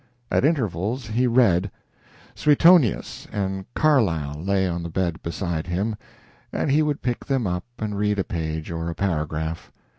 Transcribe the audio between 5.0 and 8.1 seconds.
beside him, and he would pick them up and